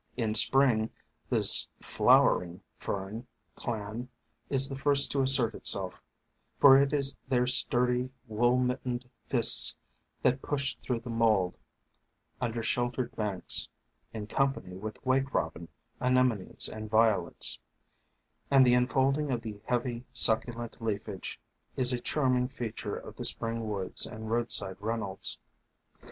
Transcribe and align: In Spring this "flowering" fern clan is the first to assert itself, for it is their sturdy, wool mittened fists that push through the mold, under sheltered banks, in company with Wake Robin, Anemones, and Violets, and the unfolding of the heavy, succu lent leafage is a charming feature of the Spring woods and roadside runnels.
In 0.17 0.33
Spring 0.33 0.89
this 1.29 1.67
"flowering" 1.79 2.61
fern 2.79 3.27
clan 3.55 4.09
is 4.49 4.67
the 4.67 4.75
first 4.75 5.11
to 5.11 5.21
assert 5.21 5.53
itself, 5.53 6.01
for 6.59 6.75
it 6.81 6.91
is 6.91 7.17
their 7.27 7.45
sturdy, 7.45 8.09
wool 8.27 8.57
mittened 8.57 9.05
fists 9.29 9.77
that 10.23 10.41
push 10.41 10.75
through 10.81 11.01
the 11.01 11.11
mold, 11.11 11.55
under 12.41 12.63
sheltered 12.63 13.15
banks, 13.15 13.69
in 14.11 14.25
company 14.25 14.75
with 14.75 14.97
Wake 15.05 15.35
Robin, 15.35 15.67
Anemones, 15.99 16.67
and 16.67 16.89
Violets, 16.89 17.59
and 18.49 18.65
the 18.65 18.73
unfolding 18.73 19.29
of 19.29 19.43
the 19.43 19.61
heavy, 19.65 20.03
succu 20.11 20.55
lent 20.57 20.81
leafage 20.81 21.39
is 21.77 21.93
a 21.93 21.99
charming 21.99 22.47
feature 22.47 22.95
of 22.97 23.17
the 23.17 23.23
Spring 23.25 23.69
woods 23.69 24.07
and 24.07 24.31
roadside 24.31 24.77
runnels. 24.79 25.37